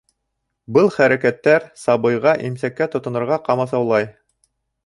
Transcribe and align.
Был 0.77 0.89
хәрәкәттәр 0.95 1.67
сабыйға 1.83 2.35
имсәккә 2.49 2.91
тотонорға 2.97 3.41
ҡамасаулай. 3.51 4.13